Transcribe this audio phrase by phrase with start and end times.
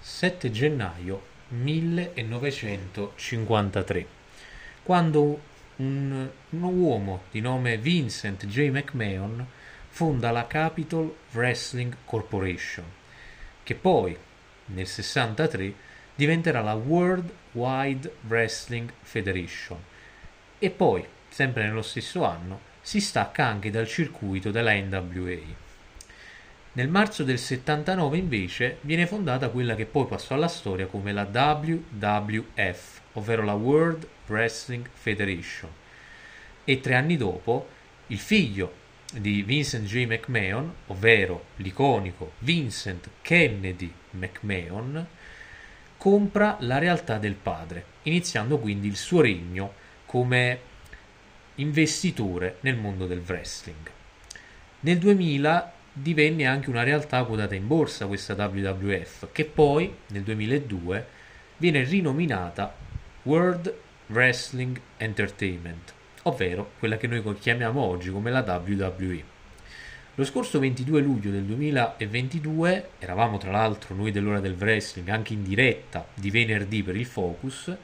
[0.00, 4.06] 7 gennaio 1953,
[4.82, 5.40] quando
[5.76, 8.70] un, un uomo di nome Vincent J.
[8.70, 9.46] McMahon
[9.88, 12.86] fonda la Capitol Wrestling Corporation,
[13.62, 14.16] che poi
[14.66, 15.74] nel 63
[16.14, 19.92] diventerà la World Wide Wrestling Federation
[20.58, 25.64] e poi, sempre nello stesso anno, si stacca anche dal circuito della NWA.
[26.72, 31.24] Nel marzo del 79 invece viene fondata quella che poi passò alla storia come la
[31.24, 35.70] WWF, ovvero la World Wrestling Federation.
[36.64, 37.68] E tre anni dopo
[38.08, 40.04] il figlio di Vincent J.
[40.04, 45.06] McMahon, ovvero l'iconico Vincent Kennedy McMahon,
[45.96, 50.60] compra la realtà del padre, iniziando quindi il suo regno come
[51.56, 53.90] investitore nel mondo del wrestling.
[54.80, 61.06] Nel 2000 divenne anche una realtà quotata in borsa questa WWF, che poi nel 2002
[61.56, 62.74] viene rinominata
[63.22, 63.74] World
[64.08, 69.34] Wrestling Entertainment, ovvero quella che noi chiamiamo oggi come la WWE.
[70.14, 75.42] Lo scorso 22 luglio del 2022, eravamo tra l'altro noi dell'ora del wrestling anche in
[75.42, 77.74] diretta di venerdì per il Focus,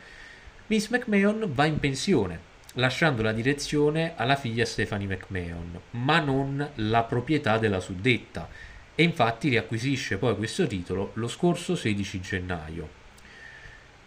[0.72, 2.40] Miss McMahon va in pensione
[2.76, 8.48] lasciando la direzione alla figlia Stephanie McMahon, ma non la proprietà della suddetta,
[8.94, 12.88] e infatti riacquisisce poi questo titolo lo scorso 16 gennaio.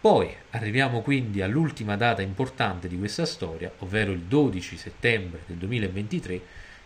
[0.00, 6.40] Poi arriviamo quindi all'ultima data importante di questa storia, ovvero il 12 settembre del 2023,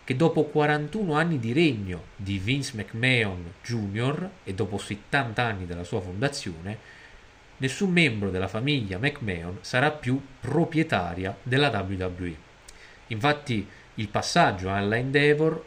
[0.04, 4.28] che dopo 41 anni di regno di Vince McMahon Jr.
[4.44, 6.98] e dopo 70 anni dalla sua fondazione,
[7.60, 12.36] nessun membro della famiglia McMahon sarà più proprietaria della WWE.
[13.08, 15.64] Infatti il passaggio alla Endeavor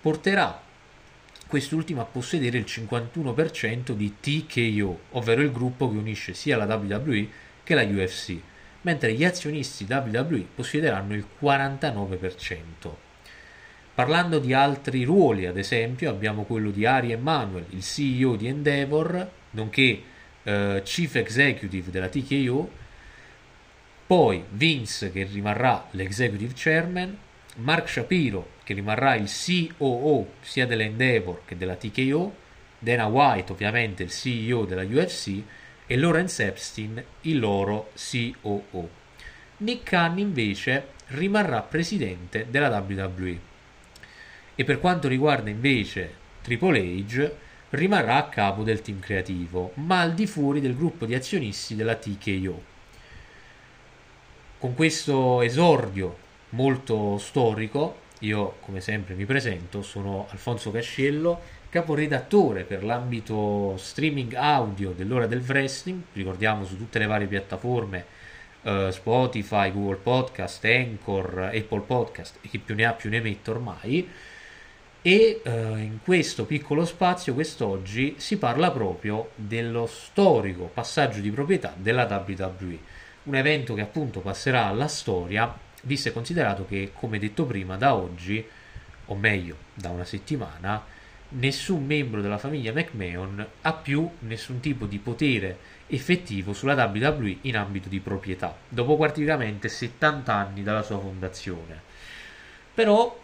[0.00, 0.62] porterà
[1.46, 7.28] quest'ultima a possedere il 51% di TKO, ovvero il gruppo che unisce sia la WWE
[7.62, 8.36] che la UFC,
[8.82, 12.58] mentre gli azionisti WWE possederanno il 49%.
[13.94, 19.30] Parlando di altri ruoli, ad esempio, abbiamo quello di Ari Emanuel, il CEO di Endeavor,
[19.50, 20.02] nonché
[20.44, 22.70] eh, Chief Executive della TKO,
[24.06, 27.16] poi Vince che rimarrà l'Executive Chairman,
[27.56, 32.42] Mark Shapiro che rimarrà il COO sia dell'Endeavor che della TKO,
[32.78, 35.42] Dana White ovviamente il CEO della UFC
[35.86, 39.02] e Lawrence Epstein il loro COO.
[39.58, 43.52] Nick Khan invece rimarrà presidente della WWE.
[44.54, 47.30] E per quanto riguarda invece Triple H,
[47.74, 51.94] rimarrà a capo del team creativo, ma al di fuori del gruppo di azionisti della
[51.94, 52.62] TKO.
[54.58, 56.16] Con questo esordio
[56.50, 64.92] molto storico, io come sempre mi presento, sono Alfonso Casciello, caporedattore per l'ambito streaming audio
[64.92, 68.06] dell'ora del wrestling, ricordiamo su tutte le varie piattaforme
[68.62, 73.50] uh, Spotify, Google Podcast, Anchor, Apple Podcast e chi più ne ha più ne mette
[73.50, 74.08] ormai
[75.06, 81.74] e eh, in questo piccolo spazio quest'oggi si parla proprio dello storico passaggio di proprietà
[81.76, 82.78] della WWE,
[83.24, 87.94] un evento che appunto passerà alla storia, visto e considerato che, come detto prima, da
[87.94, 88.42] oggi,
[89.04, 90.82] o meglio, da una settimana,
[91.28, 97.58] nessun membro della famiglia McMahon ha più nessun tipo di potere effettivo sulla WWE in
[97.58, 101.92] ambito di proprietà, dopo praticamente 70 anni dalla sua fondazione.
[102.72, 103.20] Però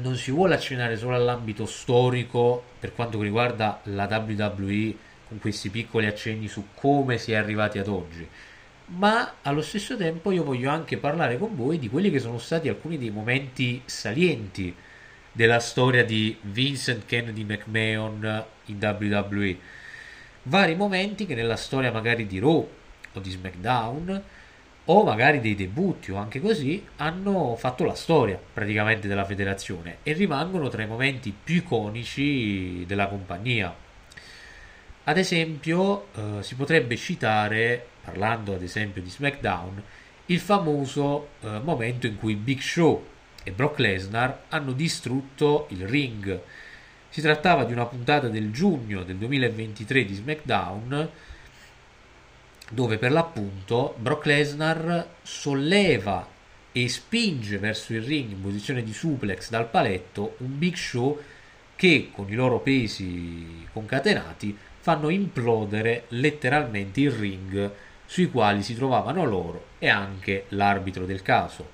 [0.00, 4.94] non si vuole accennare solo all'ambito storico per quanto riguarda la WWE
[5.28, 8.26] con questi piccoli accenni su come si è arrivati ad oggi,
[8.86, 12.68] ma allo stesso tempo io voglio anche parlare con voi di quelli che sono stati
[12.68, 14.74] alcuni dei momenti salienti
[15.32, 19.58] della storia di Vincent Kennedy McMahon in WWE.
[20.44, 22.68] Vari momenti che nella storia magari di Raw
[23.14, 24.22] o di SmackDown
[24.86, 30.12] o magari dei debutti o anche così hanno fatto la storia praticamente della federazione e
[30.12, 33.74] rimangono tra i momenti più iconici della compagnia.
[35.06, 39.82] Ad esempio, eh, si potrebbe citare, parlando ad esempio di SmackDown,
[40.26, 43.06] il famoso eh, momento in cui Big Show
[43.42, 46.40] e Brock Lesnar hanno distrutto il ring.
[47.10, 51.10] Si trattava di una puntata del giugno del 2023 di SmackDown
[52.70, 56.26] dove per l'appunto Brock Lesnar solleva
[56.72, 61.20] e spinge verso il ring in posizione di suplex dal paletto un Big Show
[61.76, 67.72] che con i loro pesi concatenati fanno implodere letteralmente il ring
[68.06, 71.70] sui quali si trovavano loro e anche l'arbitro del caso,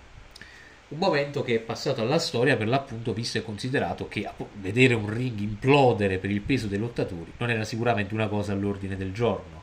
[0.88, 5.08] un momento che è passato alla storia per l'appunto visto e considerato che vedere un
[5.08, 9.59] ring implodere per il peso dei lottatori non era sicuramente una cosa all'ordine del giorno.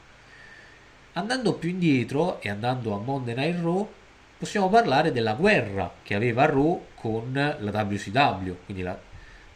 [1.18, 3.90] Andando più indietro e andando a Monday Night Raw,
[4.38, 8.96] possiamo parlare della guerra che aveva Raw con la WCW, quindi la,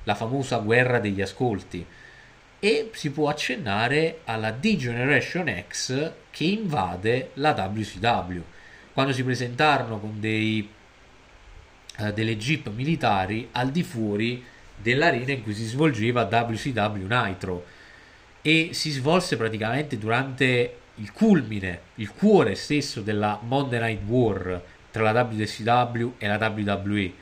[0.06, 1.86] la famosa guerra degli ascolti.
[2.58, 8.42] E si può accennare alla D-Generation X che invade la WCW.
[8.94, 10.68] Quando si presentarono con dei
[11.98, 14.44] eh, delle jeep militari al di fuori
[14.76, 17.66] dell'arena in cui si svolgeva WCW Nitro
[18.42, 24.62] e si svolse praticamente durante il culmine, il cuore stesso della Monday Night War
[24.92, 27.14] tra la WCW e la WWE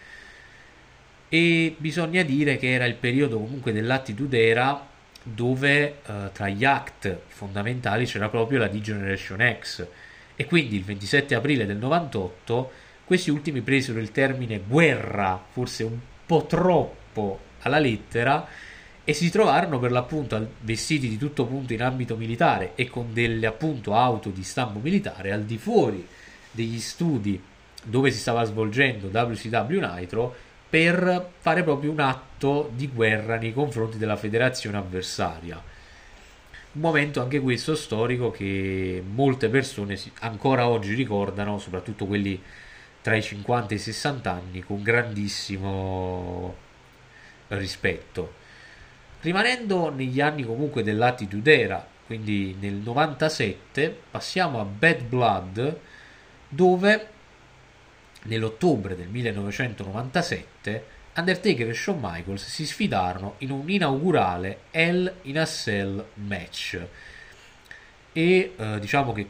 [1.29, 1.75] e.
[1.77, 4.87] Bisogna dire che era il periodo comunque dell'attitude era
[5.21, 9.87] dove eh, tra gli act fondamentali c'era proprio la D-Generation X.
[10.35, 12.71] E quindi il 27 aprile del 98
[13.05, 18.47] questi ultimi presero il termine guerra, forse un po' troppo alla lettera,
[19.09, 23.47] e si trovarono per l'appunto vestiti di tutto punto in ambito militare e con delle
[23.47, 26.07] appunto auto di stampo militare al di fuori
[26.51, 27.41] degli studi
[27.83, 30.35] dove si stava svolgendo WCW Nitro
[30.69, 35.55] per fare proprio un atto di guerra nei confronti della federazione avversaria.
[36.73, 42.39] Un momento anche questo storico che molte persone ancora oggi ricordano, soprattutto quelli
[43.01, 46.55] tra i 50 e i 60 anni con grandissimo
[47.47, 48.37] rispetto.
[49.21, 55.79] Rimanendo negli anni comunque dell'Attitude Era, quindi nel 97, passiamo a Bad Blood,
[56.47, 57.07] dove
[58.23, 65.45] nell'ottobre del 1997 Undertaker e Shawn Michaels si sfidarono in un inaugurale Hell in a
[65.45, 66.79] Cell match.
[68.13, 69.29] E eh, diciamo che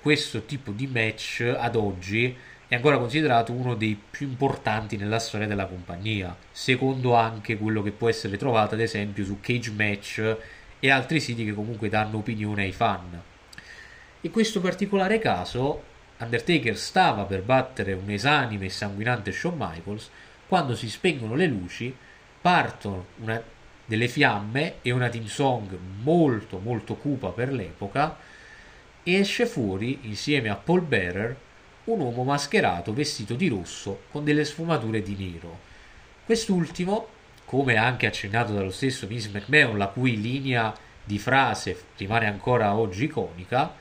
[0.00, 2.36] questo tipo di match ad oggi
[2.68, 7.92] è ancora considerato uno dei più importanti nella storia della compagnia, secondo anche quello che
[7.92, 10.36] può essere trovato ad esempio su Cage Match
[10.78, 13.18] e altri siti che comunque danno opinione ai fan.
[14.20, 15.82] In questo particolare caso,
[16.18, 20.10] Undertaker stava per battere un esanime e sanguinante Shawn Michaels
[20.46, 21.94] quando si spengono le luci,
[22.40, 23.42] partono una,
[23.86, 28.18] delle fiamme e una team song molto molto cupa per l'epoca
[29.02, 31.36] e esce fuori insieme a Paul Bearer
[31.92, 35.58] un uomo mascherato vestito di rosso con delle sfumature di nero.
[36.24, 37.08] Quest'ultimo,
[37.46, 43.04] come anche accennato dallo stesso Vince McMahon, la cui linea di frase rimane ancora oggi
[43.04, 43.74] iconica,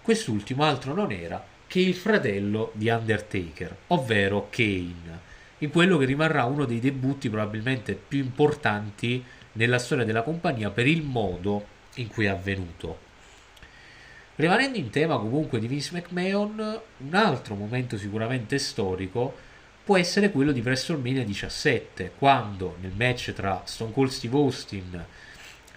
[0.00, 6.44] quest'ultimo altro non era che il fratello di Undertaker, ovvero Kane, in quello che rimarrà
[6.44, 9.22] uno dei debutti probabilmente più importanti
[9.52, 11.66] nella storia della compagnia per il modo
[11.96, 13.10] in cui è avvenuto.
[14.34, 19.34] Rimanendo in tema comunque di Vince McMahon, un altro momento sicuramente storico
[19.84, 25.04] può essere quello di WrestleMania 17, quando nel match tra Stone Cold Steve Austin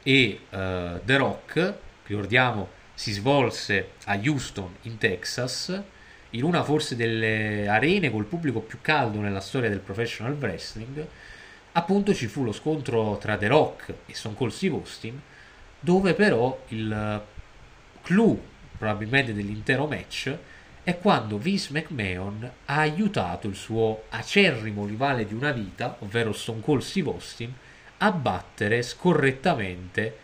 [0.02, 0.56] e uh,
[1.04, 1.74] The Rock,
[2.06, 5.82] ricordiamo, si svolse a Houston in Texas,
[6.30, 11.06] in una forse delle arene col pubblico più caldo nella storia del professional wrestling,
[11.74, 15.22] appunto ci fu lo scontro tra The Rock e Stone Cold Steve Austin,
[15.82, 17.24] dove però il
[18.06, 18.42] clou
[18.78, 20.34] probabilmente dell'intero match
[20.84, 26.62] è quando Vince McMahon ha aiutato il suo acerrimo rivale di una vita, ovvero Stone
[26.62, 27.54] Cold Steve Austin,
[27.98, 30.18] a battere scorrettamente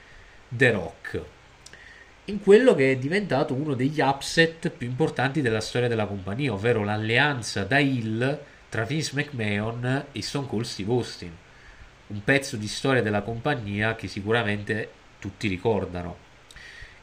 [0.47, 1.21] The Rock
[2.25, 6.83] in quello che è diventato uno degli upset più importanti della storia della compagnia, ovvero
[6.83, 11.35] l'alleanza da Hill tra Vince McMahon e Stone Cold Steve Austin,
[12.07, 16.29] un pezzo di storia della compagnia che sicuramente tutti ricordano.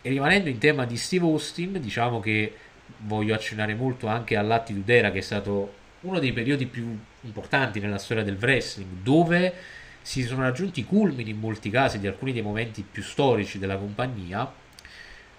[0.01, 2.55] E rimanendo in tema di Steve Austin, diciamo che
[2.99, 7.99] voglio accennare molto anche all'Attitude Era, che è stato uno dei periodi più importanti nella
[7.99, 9.53] storia del wrestling, dove
[10.01, 13.77] si sono raggiunti i culmini in molti casi di alcuni dei momenti più storici della
[13.77, 14.51] compagnia.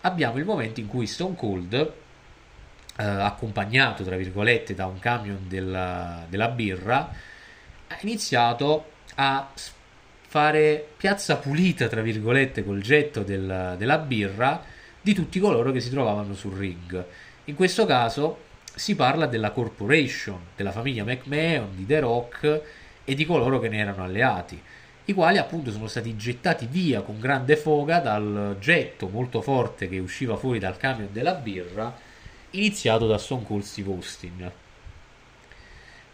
[0.01, 6.25] Abbiamo il momento in cui Stone Cold, eh, accompagnato tra virgolette da un camion della,
[6.29, 7.09] della birra,
[7.87, 9.49] ha iniziato a
[10.29, 14.63] fare piazza pulita, tra virgolette, col getto del, della birra
[15.01, 17.03] di tutti coloro che si trovavano sul ring.
[17.45, 18.41] In questo caso
[18.75, 22.61] si parla della corporation, della famiglia McMahon, di The Rock
[23.03, 24.61] e di coloro che ne erano alleati,
[25.05, 29.97] i quali appunto sono stati gettati via con grande foga dal getto molto forte che
[29.97, 31.91] usciva fuori dal camion della birra,
[32.51, 34.51] iniziato da Stone Cold Steve Austin.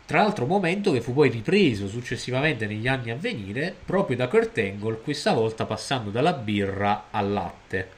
[0.05, 4.55] Tra l'altro momento che fu poi ripreso successivamente negli anni a venire proprio da Kurt
[4.59, 7.89] Angle, questa volta passando dalla birra al latte.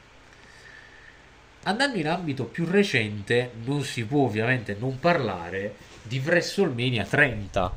[1.64, 7.72] Andando in ambito più recente, non si può ovviamente non parlare di WrestleMania 30.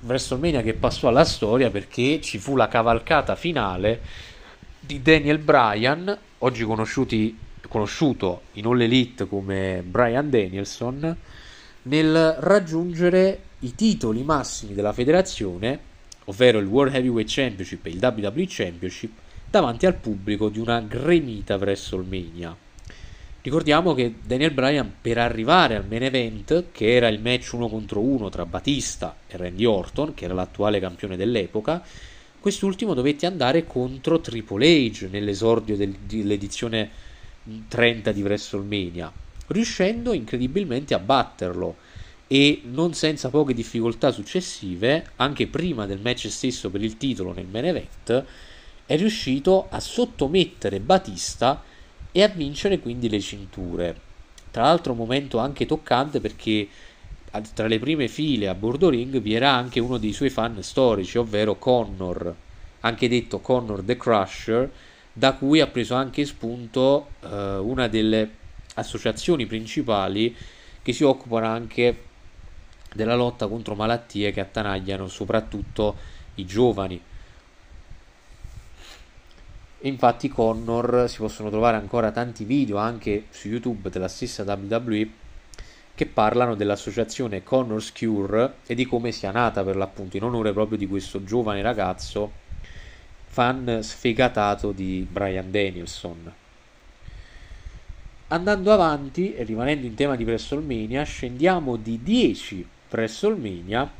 [0.00, 4.00] WrestleMania che passò alla storia perché ci fu la cavalcata finale
[4.80, 11.16] di Daniel Bryan, oggi conosciuto in All Elite come Bryan Danielson,
[11.88, 15.80] nel raggiungere i titoli massimi della federazione,
[16.24, 19.12] ovvero il World Heavyweight Championship e il WWE Championship,
[19.50, 22.54] davanti al pubblico di una gremita WrestleMania.
[23.40, 28.00] Ricordiamo che Daniel Bryan per arrivare al main event, che era il match uno contro
[28.00, 31.82] uno tra Batista e Randy Orton, che era l'attuale campione dell'epoca,
[32.38, 36.90] quest'ultimo dovette andare contro Triple H nell'esordio del, dell'edizione
[37.68, 39.10] 30 di WrestleMania,
[39.48, 41.76] riuscendo incredibilmente a batterlo
[42.26, 47.46] e non senza poche difficoltà successive, anche prima del match stesso per il titolo nel
[47.46, 47.86] main
[48.84, 51.62] è riuscito a sottomettere Batista
[52.12, 54.00] e a vincere quindi le cinture.
[54.50, 56.68] Tra l'altro un momento anche toccante perché
[57.54, 61.18] tra le prime file a bordo ring vi era anche uno dei suoi fan storici,
[61.18, 62.34] ovvero Connor,
[62.80, 64.70] anche detto Connor the Crusher,
[65.12, 68.30] da cui ha preso anche spunto eh, una delle
[68.78, 70.34] associazioni principali
[70.82, 72.04] che si occupano anche
[72.94, 75.96] della lotta contro malattie che attanagliano soprattutto
[76.36, 77.00] i giovani.
[79.82, 85.08] Infatti Connor si possono trovare ancora tanti video anche su YouTube della stessa WWE
[85.94, 90.78] che parlano dell'associazione Connor's Cure e di come sia nata per l'appunto in onore proprio
[90.78, 92.46] di questo giovane ragazzo
[93.26, 96.32] fan sfegatato di Brian Danielson.
[98.30, 103.90] Andando avanti e rimanendo in tema di WrestleMania, scendiamo di 10 WrestleMania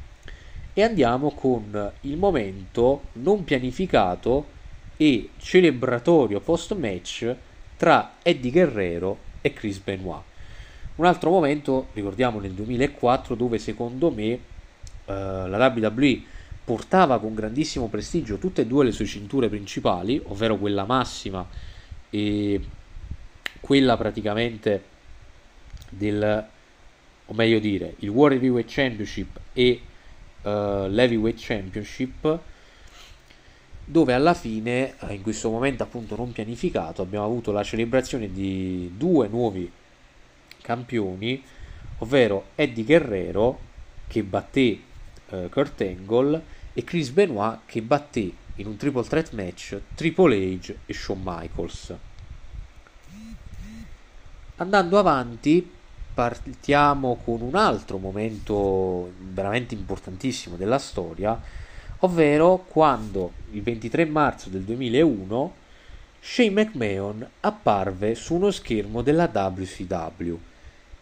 [0.75, 4.57] e andiamo con il momento non pianificato
[4.99, 7.35] e celebratorio post match
[7.79, 10.23] tra Eddie Guerrero e Chris Benoit.
[10.97, 14.41] Un altro momento, ricordiamo nel 2004, dove secondo me eh,
[15.07, 16.23] la WWE
[16.65, 21.47] portava con grandissimo prestigio tutte e due le sue cinture principali, ovvero quella massima
[22.11, 22.61] e
[23.69, 24.83] quella praticamente
[25.91, 26.47] del
[27.31, 29.81] o meglio dire, il World Heavyweight Championship e
[30.41, 32.39] uh, l'Heavyweight Championship,
[33.85, 38.95] dove alla fine, uh, in questo momento appunto non pianificato, abbiamo avuto la celebrazione di
[38.97, 39.71] due nuovi
[40.63, 41.45] campioni,
[41.99, 43.61] ovvero Eddie Guerrero
[44.07, 44.81] che batté
[45.29, 50.75] uh, Kurt Angle e Chris Benoit che batté in un triple threat match Triple H
[50.87, 51.95] e Shawn Michaels.
[54.61, 55.71] Andando avanti,
[56.13, 61.41] partiamo con un altro momento veramente importantissimo della storia,
[62.01, 65.55] ovvero quando il 23 marzo del 2001
[66.21, 70.35] Shane McMahon apparve su uno schermo della WCW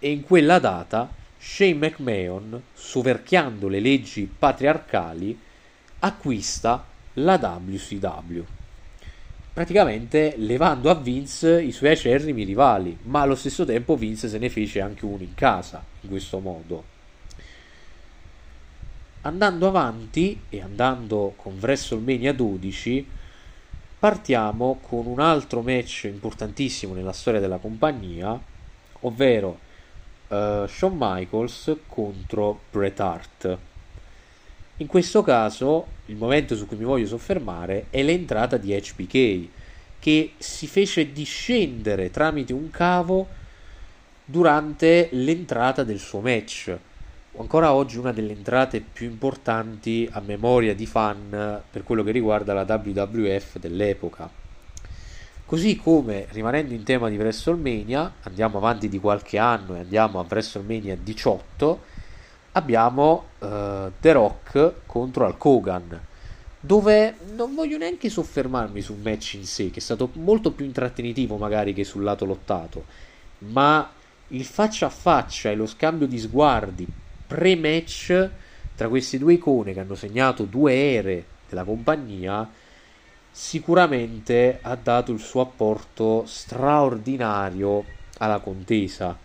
[0.01, 5.41] e in quella data Shane McMahon, soverchiando le leggi patriarcali,
[6.01, 6.85] acquista
[7.15, 8.56] la WCW
[9.57, 14.51] praticamente levando a Vince i suoi acerrimi rivali, ma allo stesso tempo Vince se ne
[14.51, 16.85] fece anche uno in casa in questo modo.
[19.23, 23.09] Andando avanti e andando con WrestleMania 12,
[23.99, 28.39] partiamo con un altro match importantissimo nella storia della compagnia,
[29.01, 29.59] ovvero
[30.29, 33.59] uh, Shawn Michaels contro Bret Hart.
[34.79, 39.49] In questo caso il momento su cui mi voglio soffermare è l'entrata di HBK
[39.99, 43.27] che si fece discendere tramite un cavo
[44.23, 46.77] durante l'entrata del suo match.
[47.39, 52.53] Ancora oggi una delle entrate più importanti a memoria di fan per quello che riguarda
[52.53, 54.29] la WWF dell'epoca.
[55.47, 60.27] Così come rimanendo in tema di WrestleMania, andiamo avanti di qualche anno e andiamo a
[60.29, 61.95] WrestleMania 18
[62.57, 66.01] abbiamo uh, The Rock contro Hulk Hogan
[66.59, 71.37] dove non voglio neanche soffermarmi sul match in sé che è stato molto più intrattenitivo
[71.37, 72.85] magari che sul lato lottato
[73.39, 73.89] ma
[74.29, 76.89] il faccia a faccia e lo scambio di sguardi
[77.27, 78.31] pre-match
[78.75, 82.49] tra queste due icone che hanno segnato due ere della compagnia
[83.31, 87.85] sicuramente ha dato il suo apporto straordinario
[88.17, 89.25] alla contesa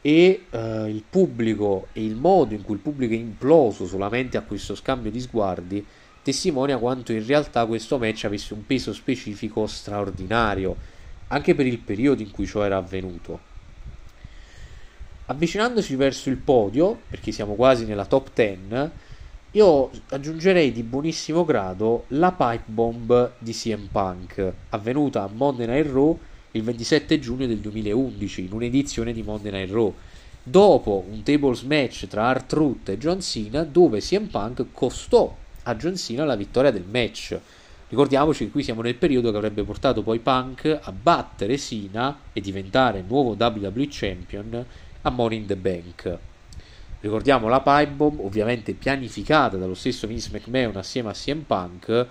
[0.00, 4.42] e uh, il pubblico e il modo in cui il pubblico è imploso solamente a
[4.42, 5.84] questo scambio di sguardi
[6.22, 10.76] testimonia quanto in realtà questo match avesse un peso specifico straordinario
[11.28, 13.46] anche per il periodo in cui ciò era avvenuto.
[15.26, 18.90] Avvicinandoci verso il podio, perché siamo quasi nella top 10,
[19.52, 25.90] io aggiungerei di buonissimo grado la pipe bomb di CM Punk, avvenuta a Monday Night
[25.90, 26.18] Raw
[26.52, 29.94] il 27 giugno del 2011 in un'edizione di Monday Night Raw
[30.42, 35.74] dopo un tables match tra Art Root e John Cena dove CM Punk costò a
[35.76, 37.38] John Cena la vittoria del match.
[37.88, 42.40] Ricordiamoci che qui siamo nel periodo che avrebbe portato poi Punk a battere Cena e
[42.40, 44.64] diventare nuovo WWE Champion
[45.02, 46.18] a Money in the Bank.
[47.00, 52.06] Ricordiamo la pipe bomb, ovviamente pianificata dallo stesso Vince McMahon assieme a CM Punk,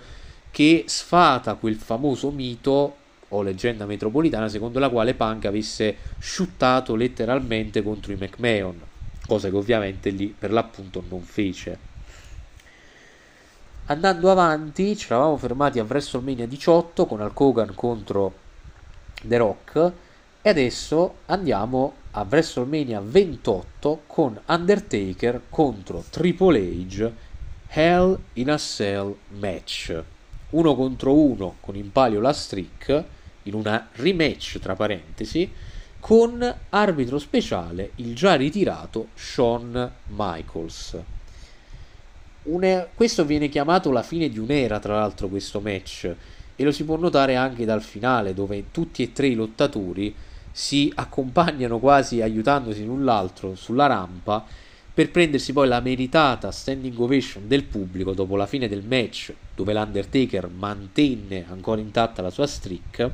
[0.50, 2.96] che sfata quel famoso mito
[3.28, 8.80] o leggenda metropolitana secondo la quale Punk avesse sciuttato letteralmente contro i McMahon,
[9.26, 11.86] cosa che ovviamente lì per l'appunto non fece.
[13.86, 18.34] Andando avanti, ci eravamo fermati a WrestleMania 18 con Hulk Hogan contro
[19.22, 19.92] The Rock
[20.42, 27.12] e adesso andiamo a WrestleMania 28 con Undertaker contro Triple H
[27.68, 30.02] Hell in a Cell match.
[30.50, 33.04] Uno contro uno con in palio la streak
[33.44, 35.50] in una rematch tra parentesi
[36.00, 40.96] con arbitro speciale il già ritirato Shawn Michaels.
[42.44, 42.88] Une...
[42.94, 46.14] questo viene chiamato la fine di un'era, tra l'altro, questo match,
[46.56, 50.14] e lo si può notare anche dal finale, dove tutti e tre i lottatori
[50.50, 54.44] si accompagnano quasi aiutandosi l'un l'altro sulla rampa
[54.92, 59.72] per prendersi poi la meritata standing ovation del pubblico dopo la fine del match, dove
[59.72, 63.10] l'Undertaker mantenne ancora intatta la sua streak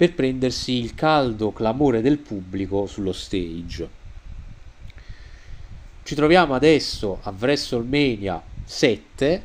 [0.00, 3.86] per prendersi il caldo clamore del pubblico sullo stage.
[6.02, 9.42] Ci troviamo adesso a WrestleMania 7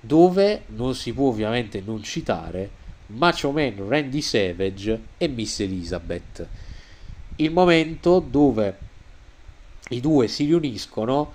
[0.00, 2.70] dove non si può ovviamente non citare
[3.08, 6.48] Macho Man Randy Savage e Miss Elizabeth.
[7.36, 8.78] Il momento dove
[9.90, 11.30] i due si riuniscono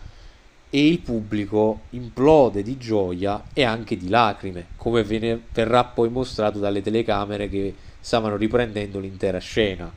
[0.72, 6.81] e il pubblico implode di gioia e anche di lacrime, come verrà poi mostrato dalle
[6.81, 9.91] telecamere che stavano riprendendo l'intera scena.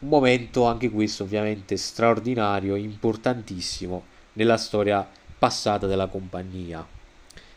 [0.00, 4.04] Un momento anche questo ovviamente straordinario importantissimo
[4.34, 5.08] nella storia
[5.38, 6.86] passata della compagnia.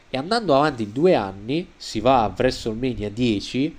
[0.09, 3.75] E andando avanti due anni si va a WrestleMania 10,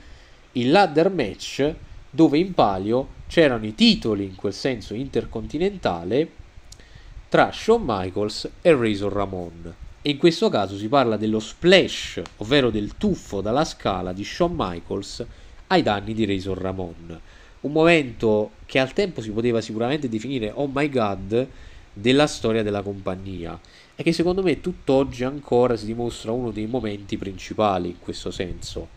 [0.52, 1.74] il ladder match
[2.10, 6.30] dove in palio c'erano i titoli in quel senso intercontinentale
[7.30, 9.74] tra Shawn Michaels e Razor Ramon.
[10.02, 14.52] E in questo caso si parla dello splash, ovvero del tuffo dalla scala di Shawn
[14.54, 15.26] Michaels
[15.72, 17.20] ai danni di Razor Ramon.
[17.60, 21.46] Un momento che al tempo si poteva sicuramente definire oh my god
[21.92, 23.58] della storia della compagnia
[23.94, 28.88] e che secondo me tutt'oggi ancora si dimostra uno dei momenti principali in questo senso.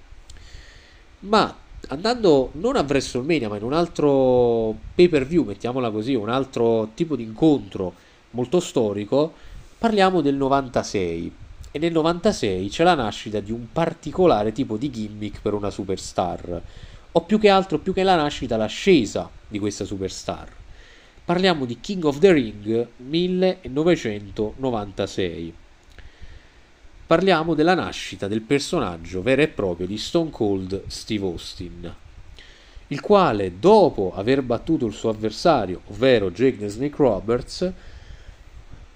[1.19, 1.55] Ma
[1.87, 6.91] andando non a WrestleMania ma in un altro pay per view, mettiamola così, un altro
[6.93, 7.93] tipo di incontro
[8.31, 9.33] molto storico,
[9.77, 11.31] parliamo del 96
[11.75, 16.61] e nel 96 c'è la nascita di un particolare tipo di gimmick per una superstar,
[17.13, 20.49] o più che altro, più che la nascita, l'ascesa di questa superstar.
[21.25, 25.53] Parliamo di King of the Ring 1996.
[27.07, 31.91] Parliamo della nascita del personaggio vero e proprio di Stone Cold Steve Austin,
[32.89, 37.73] il quale, dopo aver battuto il suo avversario, ovvero Jake the Snake Roberts,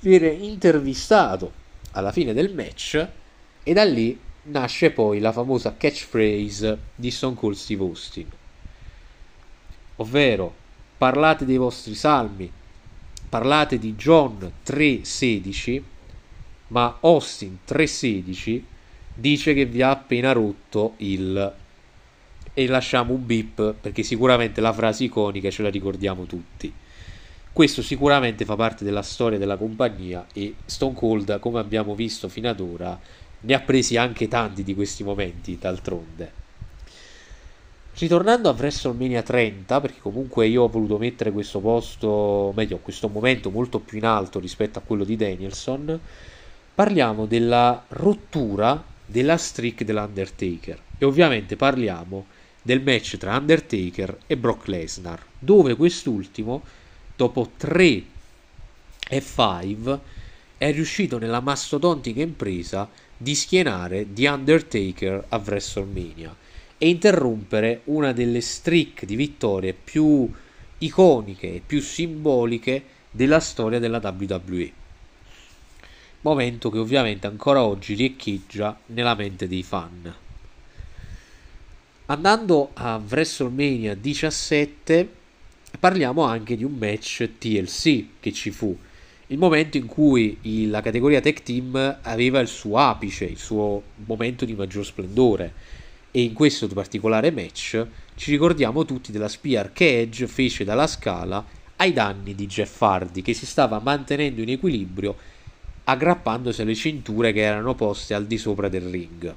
[0.02, 1.57] viene intervistato
[1.98, 3.08] alla fine del match
[3.64, 8.28] e da lì nasce poi la famosa catchphrase di Stone Cold Steve Austin.
[9.98, 10.54] Ovvero
[10.98, 12.52] parlate dei vostri salmi
[13.30, 15.82] parlate di John 3.16
[16.68, 18.62] ma Austin 3.16
[19.14, 21.54] dice che vi ha appena rotto il
[22.54, 26.72] e lasciamo un beep perché sicuramente la frase iconica ce la ricordiamo tutti
[27.58, 32.48] questo sicuramente fa parte della storia della compagnia e Stone Cold, come abbiamo visto fino
[32.50, 33.00] ad ora,
[33.40, 36.32] ne ha presi anche tanti di questi momenti, d'altronde.
[37.96, 43.50] Ritornando a WrestleMania 30, perché comunque io ho voluto mettere questo posto, meglio, questo momento
[43.50, 46.00] molto più in alto rispetto a quello di Danielson,
[46.76, 52.28] parliamo della rottura della streak dell'Undertaker e ovviamente parliamo
[52.62, 56.62] del match tra Undertaker e Brock Lesnar, dove quest'ultimo
[57.18, 58.04] dopo 3
[59.10, 60.00] e 5
[60.58, 66.36] è riuscito nella mastodontica impresa di schienare The Undertaker a WrestleMania
[66.78, 70.32] e interrompere una delle streak di vittorie più
[70.78, 74.72] iconiche e più simboliche della storia della WWE.
[76.22, 80.14] Momento che ovviamente ancora oggi riecheggia nella mente dei fan.
[82.06, 85.17] Andando a WrestleMania 17
[85.80, 88.78] parliamo anche di un match TLC che ci fu,
[89.28, 90.38] il momento in cui
[90.70, 95.54] la categoria tech team aveva il suo apice, il suo momento di maggior splendore
[96.12, 101.46] e in questo particolare match ci ricordiamo tutti della spia che Edge fece dalla scala
[101.76, 105.16] ai danni di Jeff Hardy che si stava mantenendo in equilibrio
[105.84, 109.34] aggrappandosi alle cinture che erano poste al di sopra del ring.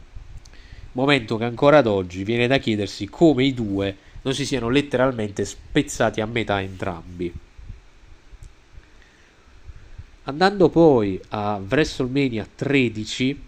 [0.92, 5.44] Momento che ancora ad oggi viene da chiedersi come i due non si siano letteralmente
[5.44, 7.32] spezzati a metà entrambi.
[10.24, 13.44] Andando poi a WrestleMania 13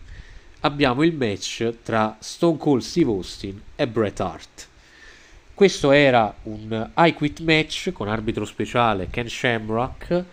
[0.60, 4.68] abbiamo il match tra Stone Cold Steve Austin e Bret Hart.
[5.54, 10.24] Questo era un I Quit match con arbitro speciale Ken Shamrock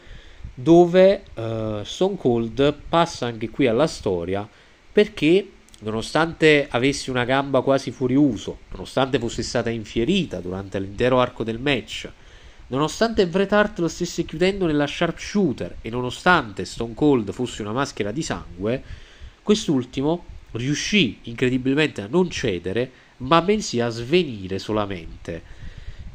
[0.54, 4.48] dove uh, Stone Cold passa anche qui alla storia
[4.92, 5.48] perché
[5.82, 11.60] nonostante avessi una gamba quasi fuori uso, nonostante fosse stata infierita durante l'intero arco del
[11.60, 12.10] match,
[12.68, 18.12] nonostante Bret Hart lo stesse chiudendo nella sharpshooter e nonostante Stone Cold fosse una maschera
[18.12, 18.84] di sangue,
[19.42, 25.58] quest'ultimo riuscì incredibilmente a non cedere, ma bensì a svenire solamente.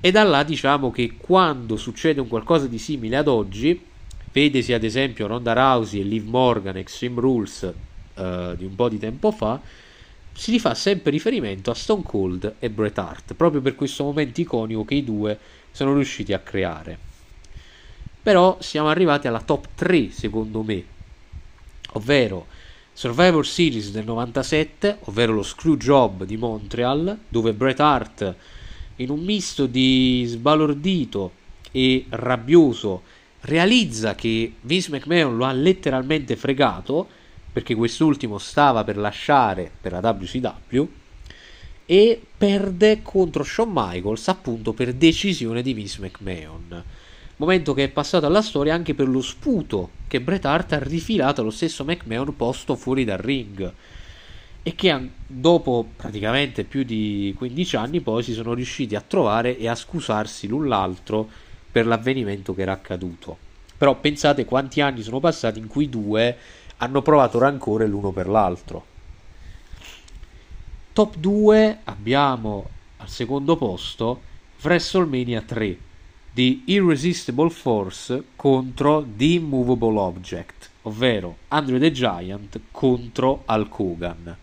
[0.00, 3.80] E da là diciamo che quando succede un qualcosa di simile ad oggi,
[4.32, 7.72] vedesi ad esempio Ronda Rousey e Liv Morgan Extreme Rules
[8.14, 9.60] uh, di un po' di tempo fa,
[10.32, 14.84] si rifà sempre riferimento a Stone Cold e Bret Hart, proprio per questo momento iconico
[14.84, 15.38] che i due
[15.70, 16.98] sono riusciti a creare.
[18.22, 20.84] Però siamo arrivati alla top 3 secondo me,
[21.92, 22.46] ovvero
[22.92, 28.34] Survivor Series del 97, ovvero lo Screw Job di Montreal, dove Bret Hart
[28.96, 31.32] in un misto di sbalordito
[31.70, 33.02] e rabbioso
[33.40, 37.08] realizza che Vince McMahon lo ha letteralmente fregato
[37.54, 40.84] perché quest'ultimo stava per lasciare per la WCW
[41.86, 46.82] e perde contro Shawn Michaels appunto per decisione di Vince McMahon.
[47.36, 51.42] Momento che è passato alla storia anche per lo sputo che Bret Hart ha rifilato
[51.42, 53.72] allo stesso McMahon posto fuori dal ring
[54.60, 59.68] e che dopo praticamente più di 15 anni poi si sono riusciti a trovare e
[59.68, 61.28] a scusarsi l'un l'altro
[61.70, 63.38] per l'avvenimento che era accaduto.
[63.76, 66.36] Però pensate quanti anni sono passati in cui due
[66.78, 68.92] hanno provato rancore l'uno per l'altro.
[70.92, 74.20] Top 2 abbiamo al secondo posto
[74.62, 75.78] WrestleMania 3
[76.32, 84.36] di Irresistible Force contro The Immovable Object, ovvero Andre the Giant contro Hulk Hogan.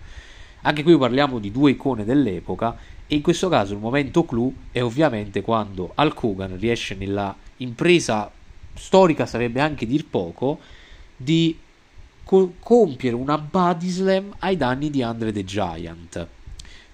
[0.62, 4.82] Anche qui parliamo di due icone dell'epoca e in questo caso il momento clou è
[4.82, 8.32] ovviamente quando Hulk Hogan riesce nella impresa
[8.74, 10.60] storica, sarebbe anche dir poco,
[11.18, 11.58] di
[12.32, 16.28] co- compiere una body slam ai danni di Andre the Giant.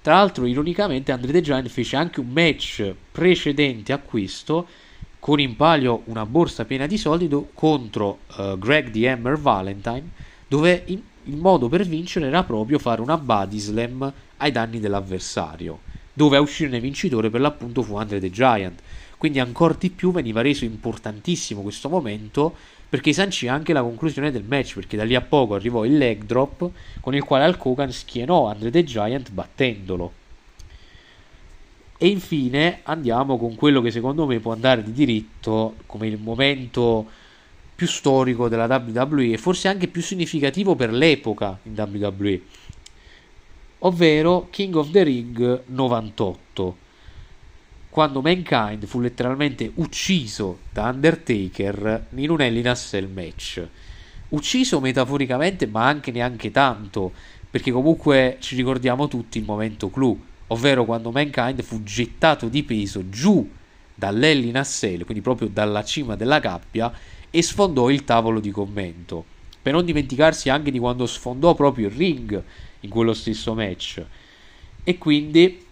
[0.01, 4.65] Tra l'altro, ironicamente, Andre the Giant fece anche un match precedente a questo
[5.19, 10.09] con in palio una borsa piena di soldi contro uh, Greg the Hammer Valentine,
[10.47, 15.81] dove in- il modo per vincere era proprio fare una body slam ai danni dell'avversario,
[16.13, 18.79] dove a uscirne vincitore per l'appunto fu Andre the Giant.
[19.17, 22.55] Quindi ancora di più veniva reso importantissimo questo momento
[22.89, 26.23] perché sancì anche la conclusione del match, perché da lì a poco arrivò il leg
[26.23, 26.69] drop
[27.01, 30.13] con il quale Hulk Hogan schienò Andre the Giant battendolo.
[31.97, 37.05] E infine andiamo con quello che secondo me può andare di diritto come il momento
[37.75, 42.41] più storico della WWE e forse anche più significativo per l'epoca in WWE,
[43.79, 46.85] ovvero King of the Ring 98
[47.97, 52.67] quando Mankind fu letteralmente ucciso da Undertaker in un Hell in
[53.11, 53.67] match.
[54.29, 57.11] Ucciso metaforicamente, ma anche neanche tanto,
[57.49, 63.09] perché comunque ci ricordiamo tutti il momento clou, ovvero quando Mankind fu gettato di peso
[63.09, 63.49] giù
[63.95, 64.57] dall'Hell in
[65.03, 66.93] quindi proprio dalla cima della gabbia,
[67.31, 69.25] e sfondò il tavolo di commento.
[69.59, 72.43] Per non dimenticarsi anche di quando sfondò proprio il ring
[72.81, 74.05] in quello stesso match.
[74.83, 75.65] E quindi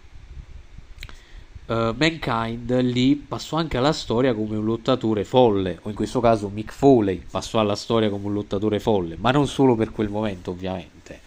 [1.66, 6.48] uh, Mankind lì passò anche alla storia come un lottatore folle, o in questo caso
[6.48, 10.50] Mick Foley passò alla storia come un lottatore folle, ma non solo per quel momento
[10.50, 11.20] ovviamente.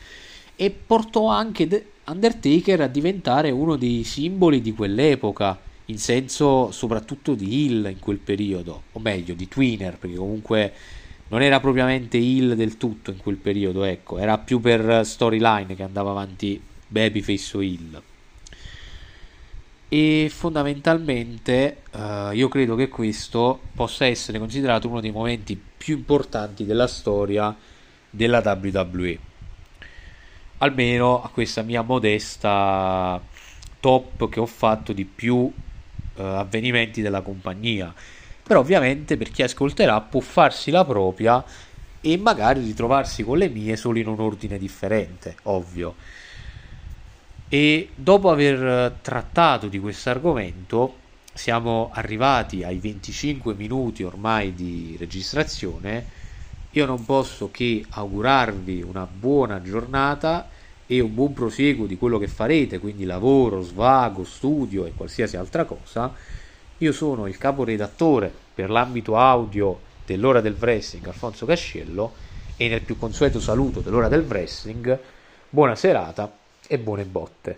[0.56, 7.65] E portò anche Undertaker a diventare uno dei simboli di quell'epoca, in senso soprattutto di
[7.65, 10.73] Hill in quel periodo, o meglio di Twinner, perché comunque
[11.30, 15.84] non era propriamente Hill del tutto in quel periodo, ecco, era più per storyline che
[15.84, 18.02] andava avanti Babyface o Hill
[19.89, 26.63] e fondamentalmente uh, io credo che questo possa essere considerato uno dei momenti più importanti
[26.63, 27.56] della storia
[28.12, 29.19] della WWE
[30.60, 33.19] almeno a questa mia modesta
[33.80, 35.52] top che ho fatto di più uh,
[36.21, 37.93] avvenimenti della compagnia.
[38.43, 41.43] Però ovviamente per chi ascolterà può farsi la propria
[42.02, 45.95] e magari ritrovarsi con le mie solo in un ordine differente ovvio
[47.49, 50.97] e dopo aver trattato di questo argomento,
[51.33, 56.17] siamo arrivati ai 25 minuti ormai di registrazione.
[56.71, 60.47] Io non posso che augurarvi una buona giornata
[60.85, 65.65] e un buon proseguo di quello che farete, quindi lavoro, svago, studio e qualsiasi altra
[65.65, 66.13] cosa.
[66.77, 72.13] Io sono il caporedattore per l'ambito audio dell'ora del wrestling, Alfonso Casciello,
[72.57, 74.99] e nel più consueto saluto dell'ora del wrestling,
[75.49, 76.38] buona serata
[76.71, 77.58] e buone botte.